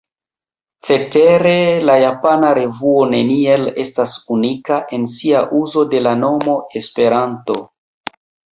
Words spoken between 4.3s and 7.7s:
unika en sia uzo de la nomo ”Esperanto”.